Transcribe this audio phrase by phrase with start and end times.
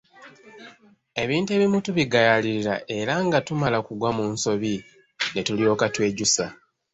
[1.23, 4.73] Ebintu ebimu tubigayaalirira era nga tumala kugwa mu nsobi
[5.33, 6.45] ne tulyoka twejjusa.